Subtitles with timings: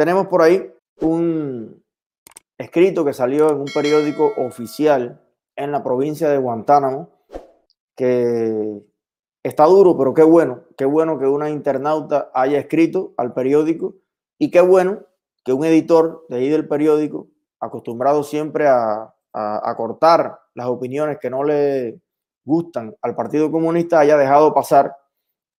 [0.00, 0.66] tenemos por ahí
[1.02, 1.84] un
[2.56, 5.20] escrito que salió en un periódico oficial
[5.56, 7.10] en la provincia de Guantánamo,
[7.94, 8.80] que
[9.42, 13.96] está duro, pero qué bueno, qué bueno que una internauta haya escrito al periódico
[14.38, 15.00] y qué bueno
[15.44, 17.28] que un editor de ahí del periódico,
[17.60, 22.00] acostumbrado siempre a, a, cortar las opiniones que no le
[22.42, 24.96] gustan al Partido Comunista, haya dejado pasar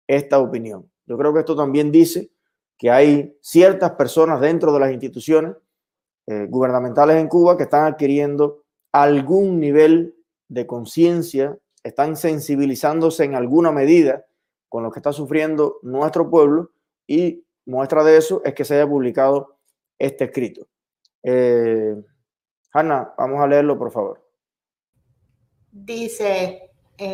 [0.08, 0.90] esta opinión.
[1.06, 2.32] Yo creo que esto también dice
[2.82, 5.54] que hay ciertas personas dentro de las instituciones
[6.26, 10.16] eh, gubernamentales en Cuba que están adquiriendo algún nivel
[10.48, 14.26] de conciencia, están sensibilizándose en alguna medida
[14.68, 16.72] con lo que está sufriendo nuestro pueblo
[17.06, 19.58] y muestra de eso es que se haya publicado
[19.96, 20.66] este escrito.
[21.22, 21.94] Eh,
[22.72, 24.28] Hanna, vamos a leerlo, por favor.
[25.70, 26.68] Dice,
[26.98, 27.12] eh,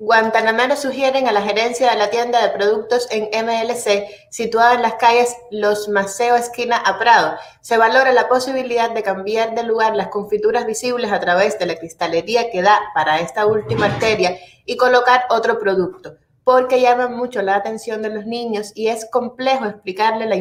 [0.00, 4.94] Guantanamero sugieren a la gerencia de la tienda de productos en MLC, situada en las
[4.94, 7.36] calles Los Maceo, esquina a Prado.
[7.60, 11.76] Se valora la posibilidad de cambiar de lugar las confituras visibles a través de la
[11.76, 17.56] cristalería que da para esta última arteria y colocar otro producto, porque llaman mucho la
[17.56, 20.36] atención de los niños y es complejo explicarle la,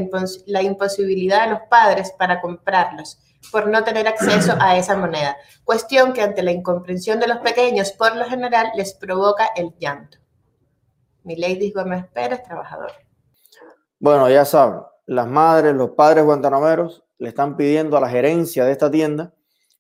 [0.45, 3.19] la imposibilidad a los padres para comprarlos
[3.52, 7.92] por no tener acceso a esa moneda, cuestión que ante la incomprensión de los pequeños
[7.92, 10.18] por lo general les provoca el llanto.
[11.23, 12.92] Mi Lady Gómez Pérez, trabajador.
[14.00, 18.72] Bueno, ya saben, las madres, los padres guantanameros le están pidiendo a la gerencia de
[18.72, 19.34] esta tienda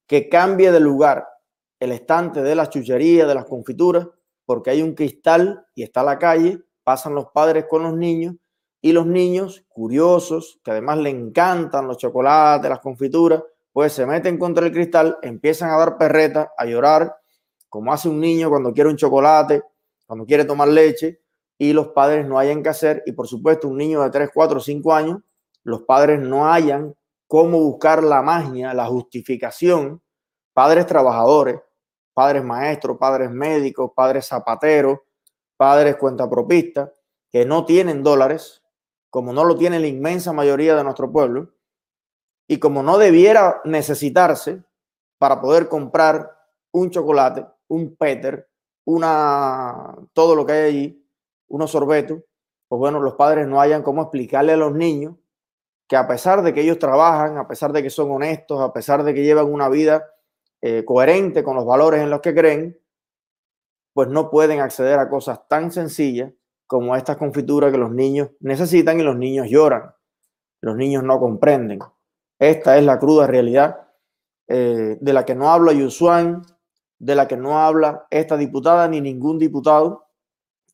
[0.07, 1.27] que cambie de lugar
[1.79, 4.07] el estante de las chucherías, de las confituras,
[4.45, 8.35] porque hay un cristal y está la calle, pasan los padres con los niños
[8.81, 14.37] y los niños, curiosos, que además le encantan los chocolates, las confituras, pues se meten
[14.37, 17.15] contra el cristal, empiezan a dar perreta, a llorar,
[17.67, 19.63] como hace un niño cuando quiere un chocolate,
[20.07, 21.21] cuando quiere tomar leche,
[21.57, 23.03] y los padres no hayan que hacer.
[23.05, 25.19] Y por supuesto, un niño de 3, 4, 5 años,
[25.63, 26.95] los padres no hayan
[27.27, 30.01] cómo buscar la magia, la justificación.
[30.53, 31.59] Padres trabajadores,
[32.13, 34.99] padres maestros, padres médicos, padres zapateros,
[35.57, 36.89] padres cuentapropistas,
[37.31, 38.58] que no tienen dólares,
[39.09, 41.53] como no lo tiene la inmensa mayoría de nuestro pueblo,
[42.47, 44.63] y como no debiera necesitarse
[45.17, 46.35] para poder comprar
[46.71, 48.49] un chocolate, un péter,
[48.85, 51.07] una, todo lo que hay allí,
[51.47, 52.21] unos sorbetos,
[52.67, 55.15] pues bueno, los padres no hayan cómo explicarle a los niños
[55.87, 59.03] que a pesar de que ellos trabajan, a pesar de que son honestos, a pesar
[59.03, 60.07] de que llevan una vida
[60.61, 62.79] eh, coherente con los valores en los que creen,
[63.93, 66.31] pues no pueden acceder a cosas tan sencillas
[66.69, 69.91] como estas confituras que los niños necesitan y los niños lloran.
[70.61, 71.79] Los niños no comprenden.
[72.37, 73.87] Esta es la cruda realidad
[74.47, 76.43] eh, de la que no habla Yusuan,
[76.99, 80.05] de la que no habla esta diputada ni ningún diputado.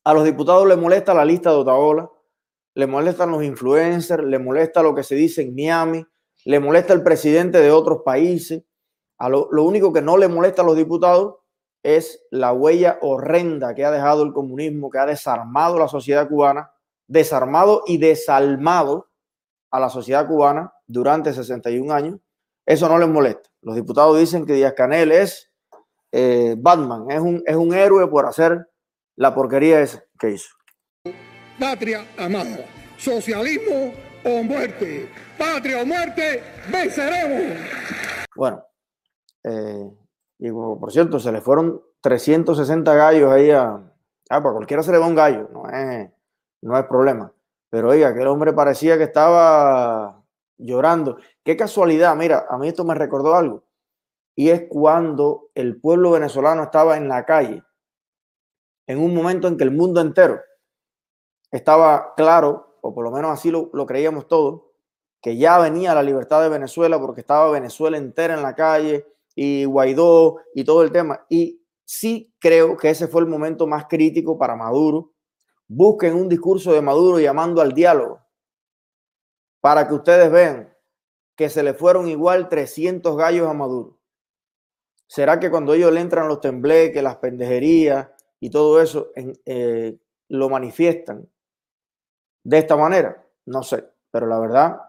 [0.04, 2.10] A los diputados les molesta la lista de Otaola,
[2.74, 6.04] le molestan los influencers, le molesta lo que se dice en Miami,
[6.44, 8.62] le molesta el presidente de otros países.
[9.16, 11.36] A lo, lo único que no le molesta a los diputados
[11.86, 16.72] es la huella horrenda que ha dejado el comunismo, que ha desarmado la sociedad cubana,
[17.06, 19.08] desarmado y desalmado
[19.70, 22.18] a la sociedad cubana durante 61 años.
[22.66, 23.48] Eso no les molesta.
[23.62, 25.48] Los diputados dicen que Díaz Canel es
[26.10, 28.68] eh, Batman, es un, es un héroe por hacer
[29.14, 30.48] la porquería esa que hizo.
[31.60, 32.66] Patria amada,
[32.98, 33.92] socialismo
[34.24, 35.08] o muerte,
[35.38, 37.60] patria o muerte, venceremos.
[38.34, 38.64] Bueno,
[39.44, 39.88] eh,
[40.38, 43.80] y por cierto, se le fueron 360 gallos ahí a...
[44.28, 46.10] Ah, para cualquiera se le va un gallo, no es,
[46.62, 47.32] no es problema.
[47.70, 50.22] Pero oiga, que el hombre parecía que estaba
[50.58, 51.18] llorando.
[51.44, 53.64] Qué casualidad, mira, a mí esto me recordó algo.
[54.34, 57.62] Y es cuando el pueblo venezolano estaba en la calle,
[58.86, 60.40] en un momento en que el mundo entero
[61.50, 64.62] estaba claro, o por lo menos así lo, lo creíamos todos,
[65.22, 69.66] que ya venía la libertad de Venezuela porque estaba Venezuela entera en la calle, y
[69.66, 71.24] Guaidó y todo el tema.
[71.28, 75.12] Y sí creo que ese fue el momento más crítico para Maduro.
[75.68, 78.20] Busquen un discurso de Maduro llamando al diálogo
[79.60, 80.74] para que ustedes vean
[81.36, 83.98] que se le fueron igual 300 gallos a Maduro.
[85.06, 88.08] ¿Será que cuando ellos le entran los tembleques, las pendejerías
[88.40, 91.28] y todo eso, eh, lo manifiestan
[92.42, 93.24] de esta manera?
[93.44, 94.80] No sé, pero la verdad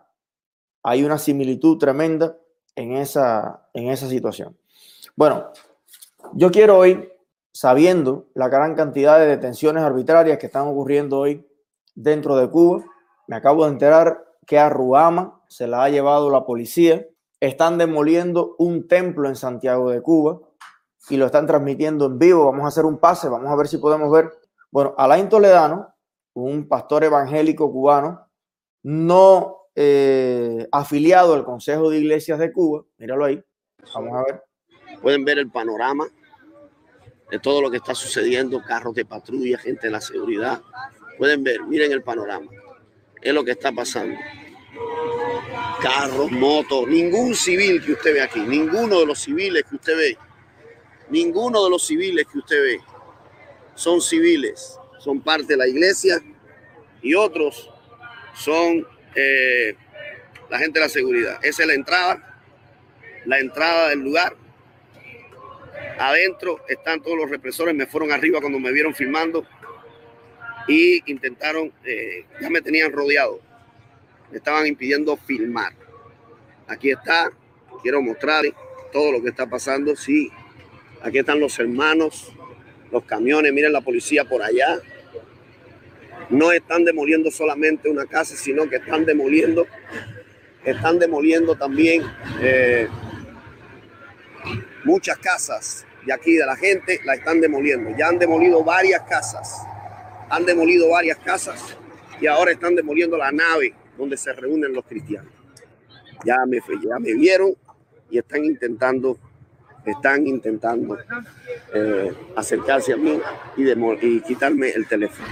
[0.84, 2.38] hay una similitud tremenda
[2.78, 4.56] en esa, en esa situación.
[5.16, 5.48] Bueno,
[6.34, 7.12] yo quiero hoy,
[7.52, 11.46] sabiendo la gran cantidad de detenciones arbitrarias que están ocurriendo hoy
[11.96, 12.86] dentro de Cuba,
[13.28, 17.04] me acabo de enterar que a Ruama se la ha llevado la policía,
[17.40, 20.40] están demoliendo un templo en Santiago de Cuba
[21.10, 22.46] y lo están transmitiendo en vivo.
[22.46, 24.32] Vamos a hacer un pase, vamos a ver si podemos ver.
[24.70, 25.96] Bueno, Alain Toledano,
[26.34, 28.28] un pastor evangélico cubano,
[28.84, 32.84] no eh, afiliado al Consejo de Iglesias de Cuba.
[32.98, 33.40] Míralo ahí.
[33.94, 34.44] Vamos a ver.
[35.04, 36.08] Pueden ver el panorama
[37.30, 40.64] de todo lo que está sucediendo, carros de patrulla, gente de la seguridad.
[41.20, 42.50] Pueden ver, miren el panorama.
[43.22, 44.18] Es lo que está pasando.
[45.80, 50.18] Carros, motos, ningún civil que usted ve aquí, ninguno de los civiles que usted ve,
[51.10, 52.82] ninguno de los civiles que usted ve
[53.76, 56.20] son civiles, son parte de la iglesia
[57.04, 57.70] y otros
[58.34, 59.76] son eh,
[60.50, 61.40] la gente de la seguridad.
[61.42, 62.40] Esa es la entrada,
[63.26, 64.36] la entrada del lugar.
[66.00, 69.46] Adentro están todos los represores, me fueron arriba cuando me vieron filmando
[70.68, 73.40] y intentaron, eh, ya me tenían rodeado,
[74.32, 75.74] me estaban impidiendo filmar.
[76.68, 77.32] Aquí está,
[77.82, 78.54] quiero mostrarles
[78.92, 79.96] todo lo que está pasando.
[79.96, 80.30] Sí,
[81.02, 82.32] aquí están los hermanos,
[82.92, 84.80] los camiones, miren la policía por allá.
[86.30, 89.66] No están demoliendo solamente una casa, sino que están demoliendo,
[90.64, 92.04] están demoliendo también
[92.42, 92.88] eh,
[94.84, 97.96] muchas casas de aquí de la gente, la están demoliendo.
[97.98, 99.58] Ya han demolido varias casas,
[100.30, 101.78] han demolido varias casas
[102.20, 105.32] y ahora están demoliendo la nave donde se reúnen los cristianos.
[106.26, 107.56] Ya me, ya me vieron
[108.10, 109.18] y están intentando,
[109.86, 110.98] están intentando
[111.74, 113.20] eh, acercarse a mí
[113.58, 113.70] y,
[114.08, 115.28] y quitarme el teléfono.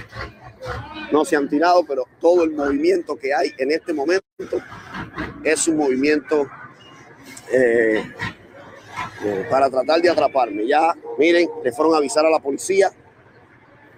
[1.12, 4.24] No se han tirado, pero todo el movimiento que hay en este momento
[5.44, 6.48] es un movimiento
[7.52, 8.04] eh,
[9.50, 10.66] para tratar de atraparme.
[10.66, 12.90] Ya, miren, le fueron a avisar a la policía,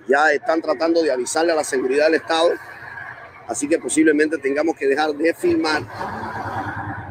[0.09, 2.51] ya están tratando de avisarle a la seguridad del Estado
[3.49, 5.83] Así que posiblemente tengamos que dejar de filmar.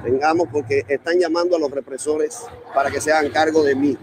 [0.04, 2.44] Tengamos porque están llamando a los represores
[2.76, 3.98] para que se hagan cargo de mí.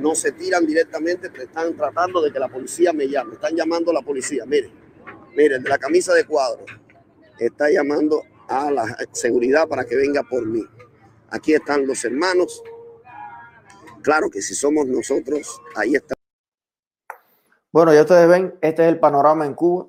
[0.00, 3.34] No se tiran directamente, están tratando de que la policía me llame.
[3.34, 4.44] Están llamando a la policía.
[4.46, 4.72] Miren,
[5.36, 6.64] miren, de la camisa de cuadro.
[7.38, 10.62] Está llamando a la seguridad para que venga por mí.
[11.30, 12.62] Aquí están los hermanos.
[14.02, 16.14] Claro que si somos nosotros, ahí está.
[17.72, 19.86] Bueno, ya ustedes ven, este es el panorama en Cuba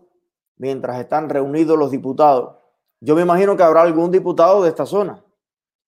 [0.58, 2.58] mientras están reunidos los diputados.
[3.00, 5.26] Yo me imagino que habrá algún diputado de esta zona.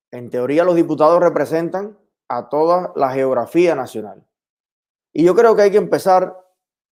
[0.09, 4.25] En teoría los diputados representan a toda la geografía nacional.
[5.11, 6.35] Y yo creo que hay que empezar,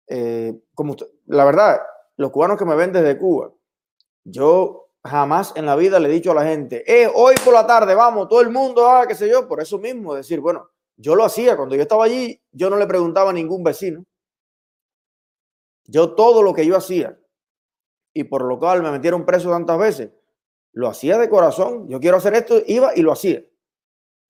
[0.08, 0.96] eh, como
[1.26, 1.82] la verdad,
[2.18, 3.52] los cubanos que me ven desde Cuba,
[4.24, 7.66] yo jamás en la vida le he dicho a la gente, eh, hoy por la
[7.66, 11.16] tarde, vamos, todo el mundo, ah, qué sé yo, por eso mismo, decir, bueno, yo
[11.16, 14.06] lo hacía cuando yo estaba allí, yo no le preguntaba a ningún vecino.
[15.86, 17.18] Yo todo lo que yo hacía,
[18.14, 20.12] y por lo cual me metieron preso tantas veces,
[20.74, 21.88] lo hacía de corazón.
[21.90, 23.44] Yo quiero hacer esto, iba y lo hacía.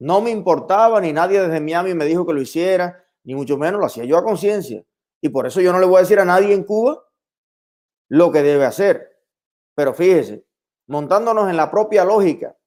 [0.01, 3.80] No me importaba, ni nadie desde Miami me dijo que lo hiciera, ni mucho menos
[3.80, 4.83] lo hacía yo a conciencia.
[5.21, 7.03] Y por eso yo no le voy a decir a nadie en Cuba
[8.09, 9.15] lo que debe hacer.
[9.75, 10.44] Pero fíjese,
[10.88, 12.57] montándonos en la propia lógica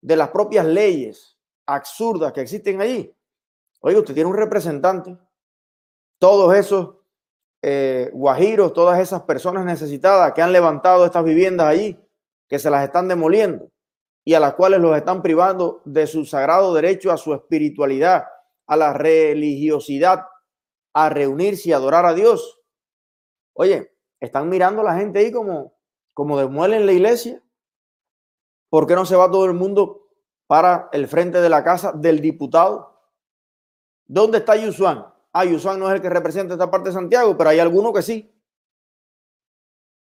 [0.00, 1.36] de las propias leyes
[1.66, 3.12] absurdas que existen allí.
[3.80, 5.18] Oye, usted tiene un representante,
[6.20, 6.94] todos esos
[7.60, 11.98] eh, guajiros, todas esas personas necesitadas que han levantado estas viviendas allí,
[12.48, 13.73] que se las están demoliendo
[14.24, 18.24] y a las cuales los están privando de su sagrado derecho a su espiritualidad,
[18.66, 20.26] a la religiosidad,
[20.94, 22.60] a reunirse y adorar a Dios.
[23.52, 25.74] Oye, están mirando a la gente ahí como,
[26.14, 27.42] como demuelen la iglesia.
[28.70, 30.08] ¿Por qué no se va todo el mundo
[30.46, 32.98] para el frente de la casa del diputado?
[34.06, 35.14] ¿Dónde está Yusuan?
[35.34, 38.02] ah, Yusuan no es el que representa esta parte de Santiago, pero hay alguno que
[38.02, 38.30] sí.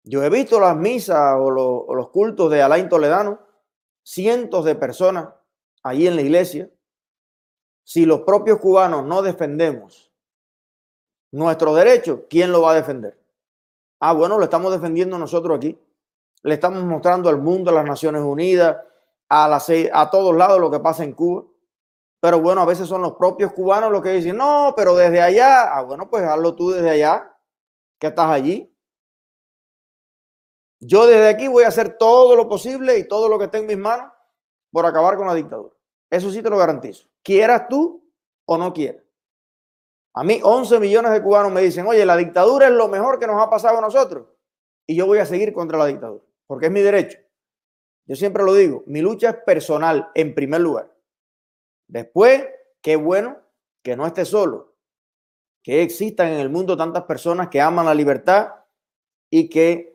[0.03, 3.39] Yo he visto las misas o, los cultos de Alain Toledano,
[4.09, 5.29] cientos de personas
[5.83, 6.67] allí en la iglesia.
[7.83, 10.11] Si los propios cubanos no defendemos
[11.31, 13.19] nuestro derecho, ¿quién lo va a defender?
[13.99, 15.79] Ah, bueno, lo estamos defendiendo nosotros aquí.
[16.41, 18.77] Le estamos mostrando al mundo, a las Naciones Unidas,
[19.29, 19.55] a,
[19.93, 21.43] a todos lados lo que pasa en Cuba.
[22.19, 25.75] Pero bueno, a veces son los propios cubanos los que dicen, no, pero desde allá,
[25.75, 27.37] ah, bueno, pues hazlo tú desde allá,
[27.99, 28.73] que estás allí.
[30.79, 33.65] Yo desde aquí voy a hacer todo lo posible y todo lo que esté en
[33.65, 34.11] mis manos
[34.71, 35.75] por acabar con la dictadura.
[36.09, 37.07] Eso sí te lo garantizo.
[37.21, 38.03] Quieras tú
[38.45, 39.03] o no quieras.
[40.13, 43.27] A mí 11 millones de cubanos me dicen, oye, la dictadura es lo mejor que
[43.27, 44.27] nos ha pasado a nosotros.
[44.87, 47.19] Y yo voy a seguir contra la dictadura, porque es mi derecho.
[48.07, 50.91] Yo siempre lo digo, mi lucha es personal en primer lugar.
[51.87, 52.43] Después,
[52.81, 53.37] qué bueno
[53.83, 54.75] que no esté solo,
[55.63, 58.55] que existan en el mundo tantas personas que aman la libertad
[59.29, 59.93] y que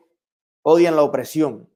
[0.65, 1.69] odian la opresión.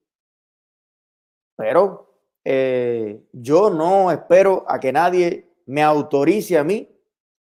[1.56, 6.90] Pero eh, yo no espero a que nadie me autorice a mí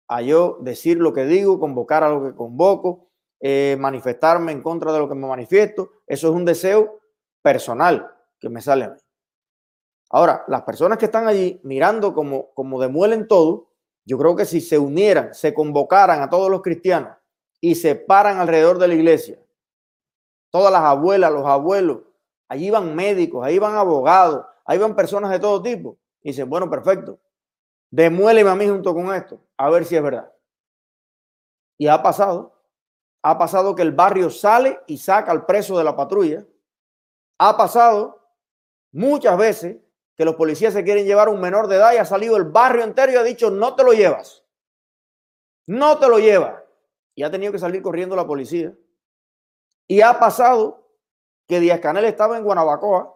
[0.09, 4.91] a yo decir lo que digo, convocar a lo que convoco, eh, manifestarme en contra
[4.91, 5.91] de lo que me manifiesto.
[6.05, 6.99] Eso es un deseo
[7.41, 8.13] personal.
[8.39, 8.99] que me sale a mí.
[10.11, 13.71] Ahora, las personas que están allí mirando como, como demuelen todo,
[14.05, 17.17] yo creo que si se unieran, se convocaran a todos los cristianos
[17.59, 19.39] y se paran alrededor de la iglesia,
[20.57, 21.99] todas las abuelas, los abuelos,
[22.47, 25.97] allí van médicos, ahí van abogados, ahí van personas de todo tipo.
[26.23, 27.19] Y dicen, bueno, perfecto,
[27.91, 30.31] demuéleme a mí junto con esto, a ver si es verdad.
[31.77, 32.59] Y ha pasado,
[33.21, 36.43] ha pasado que el barrio sale y saca al preso de la patrulla.
[37.37, 38.19] Ha pasado
[38.91, 39.77] muchas veces
[40.15, 42.45] que los policías se quieren llevar a un menor de edad y ha salido el
[42.45, 44.43] barrio entero y ha dicho, no te lo llevas.
[45.67, 46.63] No te lo llevas.
[47.13, 48.73] Y ha tenido que salir corriendo la policía.
[49.87, 50.87] Y ha pasado
[51.47, 53.15] que Díaz Canel estaba en Guanabacoa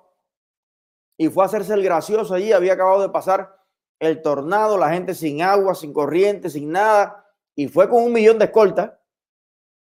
[1.17, 2.53] y fue a hacerse el gracioso allí.
[2.53, 3.59] Había acabado de pasar
[3.99, 7.27] el tornado, la gente sin agua, sin corriente, sin nada.
[7.55, 8.93] Y fue con un millón de escoltas.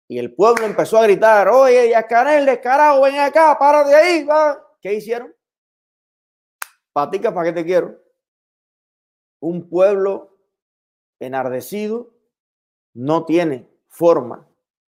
[0.08, 4.24] Y el pueblo empezó a gritar, oye, Díaz Canel, descarado, ven acá, para de ahí.
[4.24, 4.62] Va.
[4.80, 5.34] ¿Qué hicieron?
[6.92, 8.00] Patica, ¿para qué te quiero?
[9.40, 10.38] Un pueblo
[11.18, 12.14] enardecido
[12.94, 14.46] no tiene forma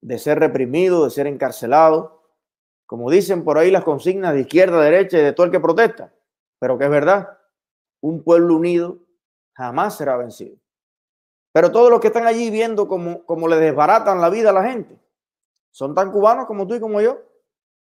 [0.07, 2.23] de ser reprimido, de ser encarcelado,
[2.85, 6.13] como dicen por ahí las consignas de izquierda, derecha y de todo el que protesta,
[6.59, 7.37] pero que es verdad,
[7.99, 8.99] un pueblo unido
[9.53, 10.55] jamás será vencido.
[11.51, 14.97] Pero todos los que están allí viendo cómo, le desbaratan la vida a la gente,
[15.71, 17.19] son tan cubanos como tú y como yo,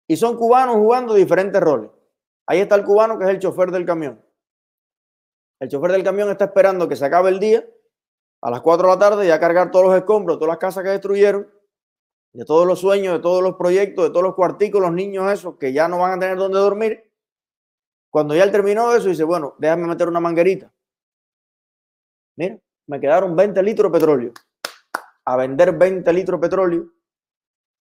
[0.06, 1.92] y son cubanos jugando diferentes roles.
[2.46, 4.22] Ahí está el cubano que es el chofer del camión.
[5.62, 7.66] El chofer del camión está esperando que se acabe el día
[8.42, 10.84] a las 4 de la tarde y a cargar todos los escombros, todas las casas
[10.84, 11.61] que destruyeron,
[12.34, 15.58] de todos los sueños, de todos los proyectos, de todos los cuarticos, los niños esos
[15.58, 17.12] que ya no van a tener donde dormir.
[18.10, 20.72] Cuando ya él terminó eso, dice, bueno, déjame meter una manguerita.
[22.38, 22.58] Mira,
[22.88, 24.34] me quedaron 20 litros de petróleo.
[25.26, 26.86] A vender 20 litros de petróleo.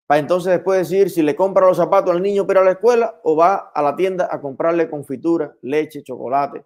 [0.06, 2.72] Para entonces después decidir si le compra los zapatos al niño para ir a la
[2.72, 6.64] escuela o va a la tienda a comprarle confitura, leche, chocolate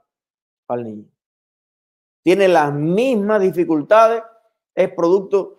[0.69, 1.11] al niño
[2.23, 4.23] tiene las mismas dificultades,
[4.75, 5.57] es producto,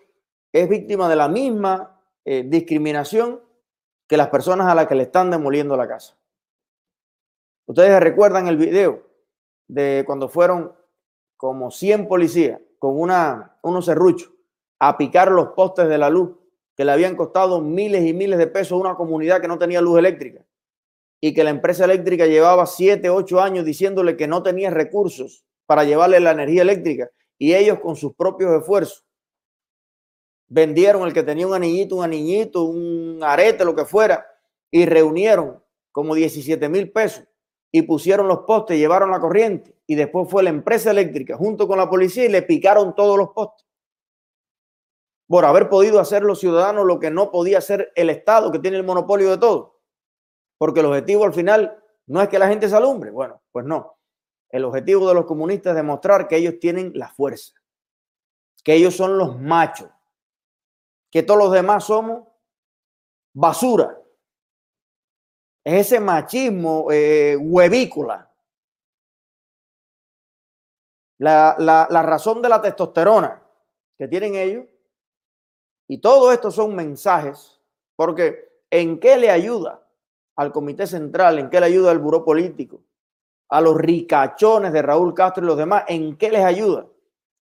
[0.52, 1.91] es víctima de la misma
[2.24, 3.40] eh, discriminación
[4.08, 6.16] que las personas a las que le están demoliendo la casa.
[7.66, 9.06] Ustedes recuerdan el video
[9.68, 10.72] de cuando fueron
[11.36, 14.30] como 100 policías con una, unos serruchos
[14.78, 16.36] a picar los postes de la luz
[16.76, 19.80] que le habían costado miles y miles de pesos a una comunidad que no tenía
[19.80, 20.44] luz eléctrica
[21.20, 25.84] y que la empresa eléctrica llevaba 7, 8 años diciéndole que no tenía recursos para
[25.84, 29.04] llevarle la energía eléctrica y ellos con sus propios esfuerzos
[30.52, 34.26] vendieron el que tenía un anillito, un anillito, un arete, lo que fuera,
[34.70, 37.24] y reunieron como 17 mil pesos
[37.70, 41.78] y pusieron los postes, llevaron la corriente y después fue la empresa eléctrica junto con
[41.78, 43.66] la policía y le picaron todos los postes.
[45.26, 48.76] Por haber podido hacer los ciudadanos lo que no podía hacer el Estado, que tiene
[48.76, 49.80] el monopolio de todo.
[50.58, 53.10] Porque el objetivo al final no es que la gente se alumbre.
[53.10, 53.98] Bueno, pues no.
[54.50, 57.54] El objetivo de los comunistas es demostrar que ellos tienen la fuerza,
[58.62, 59.88] que ellos son los machos,
[61.12, 62.26] que todos los demás somos
[63.32, 63.96] basura.
[65.62, 68.28] Es ese machismo eh, huevícola.
[71.18, 73.40] La, la razón de la testosterona
[73.96, 74.66] que tienen ellos.
[75.86, 77.60] Y todo esto son mensajes,
[77.94, 79.86] porque ¿en qué le ayuda
[80.34, 81.38] al Comité Central?
[81.38, 82.82] ¿En qué le ayuda al Buró Político?
[83.52, 86.86] a los ricachones de Raúl Castro y los demás, ¿en qué les ayuda?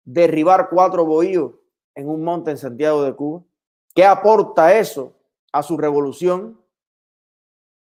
[0.05, 1.53] Derribar cuatro bohíos
[1.97, 3.43] en un monte en Santiago de Cuba.
[3.95, 5.15] ¿Qué aporta eso
[5.51, 6.61] a su revolución?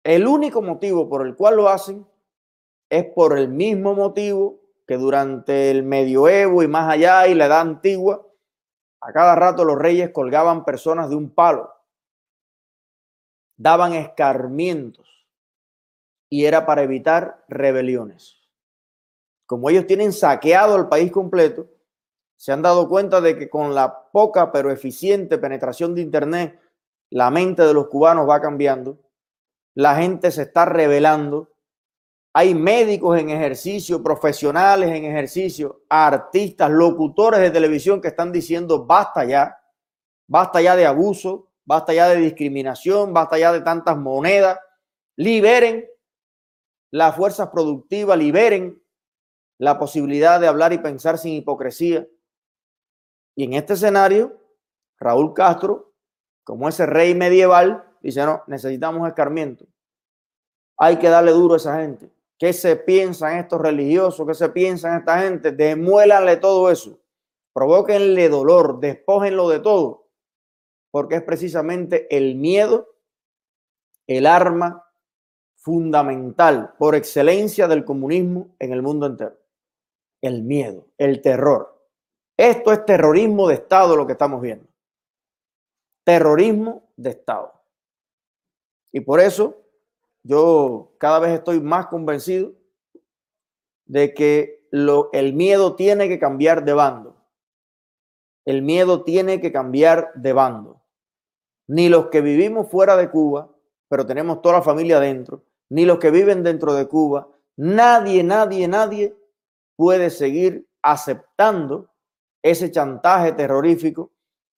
[0.05, 2.07] El único motivo por el cual lo hacen
[2.91, 7.61] es por el mismo motivo que durante el medioevo y más allá y la edad
[7.61, 8.27] antigua,
[9.01, 11.73] a cada rato los reyes colgaban personas de un palo,
[13.57, 15.09] daban escarmientos
[16.29, 18.41] y era para evitar rebeliones.
[19.47, 21.69] Como ellos tienen saqueado el país completo,
[22.41, 26.59] se han dado cuenta de que con la poca pero eficiente penetración de Internet,
[27.11, 28.99] la mente de los cubanos va cambiando,
[29.75, 31.51] la gente se está rebelando,
[32.33, 39.27] hay médicos en ejercicio, profesionales en ejercicio, artistas, locutores de televisión que están diciendo basta
[39.27, 39.61] ya,
[40.27, 44.59] basta ya de abuso, basta ya de discriminación, basta ya de tantas monedas,
[45.15, 45.85] liberen
[46.91, 48.83] las fuerzas productivas liberen
[49.59, 52.07] la posibilidad de hablar y pensar sin hipocresía.
[53.41, 54.39] Y en este escenario,
[54.99, 55.95] Raúl Castro,
[56.45, 59.65] como ese rey medieval, dice, no, necesitamos escarmiento.
[60.77, 62.11] Hay que darle duro a esa gente.
[62.39, 64.27] ¿Qué se piensan estos religiosos?
[64.27, 65.53] ¿Qué se piensan esta gente?
[65.53, 67.01] Demuélanle todo eso.
[67.55, 70.11] Provóquenle dolor, despójenlo de todo.
[70.91, 72.89] Porque es precisamente el miedo
[74.07, 74.85] el arma
[75.57, 79.39] fundamental por excelencia del comunismo en el mundo entero.
[80.21, 81.70] El miedo, el terror.
[82.41, 84.67] Esto es terrorismo de Estado lo que estamos viendo.
[86.05, 87.53] Terrorismo de Estado.
[88.93, 89.61] Y por eso
[90.23, 92.55] yo cada vez estoy más convencido
[93.85, 94.67] de que
[95.13, 97.15] el miedo tiene que cambiar de bando.
[98.47, 100.81] El miedo tiene que cambiar de bando.
[101.67, 103.51] Ni los que vivimos fuera de Cuba,
[103.87, 108.67] pero tenemos toda la familia dentro, ni los que viven dentro de Cuba, nadie, nadie,
[108.67, 109.15] nadie
[109.77, 111.91] puede seguir aceptando
[112.43, 114.13] ese chantaje terrorífico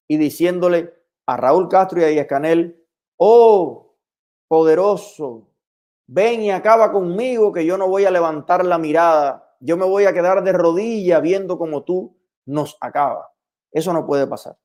[0.09, 0.95] y diciéndole
[1.27, 2.85] a Raúl Castro y a Díaz Canel,
[3.17, 3.95] oh,
[4.49, 5.49] poderoso,
[6.07, 10.05] ven y acaba conmigo que yo no voy a levantar la mirada, yo me voy
[10.05, 13.33] a quedar de rodillas viendo como tú nos acaba.
[13.71, 14.59] Eso no puede pasar.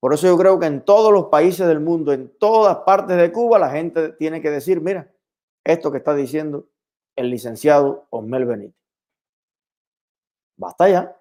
[0.00, 3.32] Por eso yo creo que en todos los países del mundo, en todas partes de
[3.32, 5.10] Cuba, la gente tiene que decir, mira,
[5.64, 6.68] esto que está diciendo
[7.16, 8.76] el licenciado Osmel Benítez.
[10.56, 11.16] Basta ya.